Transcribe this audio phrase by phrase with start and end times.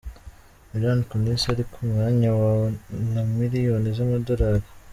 [0.69, 2.53] Mila Kunis ari ku mwanya wa
[3.11, 4.67] na miliyoni z’amadolari.